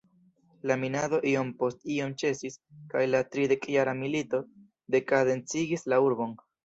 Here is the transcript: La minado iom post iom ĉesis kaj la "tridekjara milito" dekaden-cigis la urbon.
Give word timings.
La 0.69 0.75
minado 0.83 1.17
iom 1.31 1.51
post 1.59 1.83
iom 1.97 2.15
ĉesis 2.23 2.57
kaj 2.95 3.03
la 3.11 3.21
"tridekjara 3.35 3.95
milito" 4.03 4.41
dekaden-cigis 4.97 5.87
la 5.95 6.01
urbon. 6.09 6.35